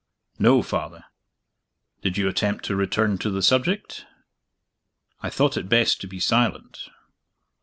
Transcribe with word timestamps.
"No, 0.39 0.63
Father." 0.63 1.05
"Did 2.01 2.17
you 2.17 2.27
attempt 2.27 2.65
to 2.65 2.75
return 2.75 3.19
to 3.19 3.29
the 3.29 3.43
subject?" 3.43 4.07
"I 5.21 5.29
thought 5.29 5.57
it 5.57 5.69
best 5.69 6.01
to 6.01 6.07
be 6.07 6.19
silent." 6.19 6.89